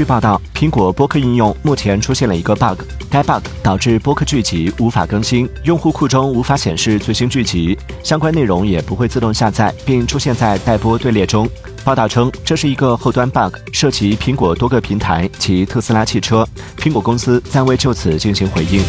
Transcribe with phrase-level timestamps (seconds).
[0.00, 11.46] 据报道苹果播客应用目前出现了一个 bug 该 bug 导致播客剧集无法更新用户库中无法显示最新剧集相关内容也不会自动下载并出现在待播队列中。
[11.84, 16.48] 报道称这是一个后端 bug 涉及苹果多个平台及特斯拉汽车。
[16.78, 18.82] 苹果公司暂未就此进行回应。